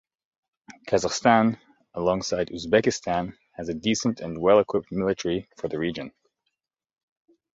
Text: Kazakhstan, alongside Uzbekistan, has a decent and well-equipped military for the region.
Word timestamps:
Kazakhstan, 0.87 1.59
alongside 1.93 2.47
Uzbekistan, 2.49 3.35
has 3.51 3.69
a 3.69 3.75
decent 3.75 4.19
and 4.19 4.41
well-equipped 4.41 4.91
military 4.91 5.47
for 5.57 5.67
the 5.67 5.77
region. 5.77 6.11